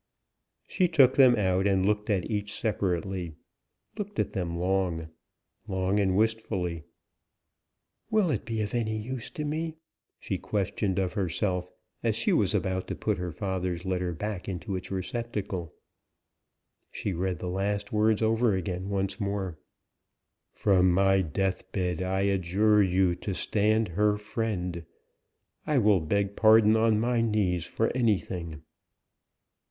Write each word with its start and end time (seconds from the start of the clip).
She 0.65 0.87
took 0.87 1.15
them 1.15 1.35
out, 1.35 1.67
and 1.67 1.85
looked 1.85 2.09
at 2.09 2.25
each 2.27 2.59
separately; 2.59 3.35
looked 3.99 4.17
at 4.17 4.31
them 4.33 4.57
long 4.57 5.09
long 5.67 5.99
and 5.99 6.17
wistfully. 6.17 6.85
"Will 8.09 8.31
it 8.31 8.43
be 8.43 8.63
of 8.63 8.73
any 8.73 8.97
use 8.97 9.29
to 9.29 9.45
me?" 9.45 9.75
she 10.19 10.39
questioned 10.39 10.97
of 10.97 11.13
herself, 11.13 11.69
as 12.01 12.15
she 12.15 12.33
was 12.33 12.55
about 12.55 12.87
to 12.87 12.95
put 12.95 13.19
her 13.19 13.31
father's 13.31 13.85
letter 13.85 14.11
back 14.11 14.49
into 14.49 14.75
its 14.75 14.89
receptacle. 14.89 15.71
She 16.91 17.13
read 17.13 17.37
the 17.37 17.47
last 17.51 17.93
words 17.93 18.23
over 18.23 18.55
again, 18.55 18.89
once 18.89 19.19
more: 19.19 19.59
"From 20.51 20.91
my 20.91 21.21
death 21.21 21.71
bed 21.71 22.01
I 22.01 22.21
adjure 22.21 22.81
you 22.81 23.13
to 23.17 23.35
stand 23.35 23.89
her 23.89 24.17
friend; 24.17 24.83
I 25.67 25.77
will 25.77 25.99
beg 25.99 26.35
pardon 26.35 26.75
on 26.75 26.99
my 26.99 27.21
knees 27.21 27.67
for 27.67 27.95
anything." 27.95 28.63